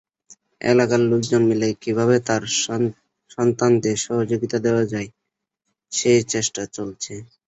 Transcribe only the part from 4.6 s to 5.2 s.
দেওয়া যায়,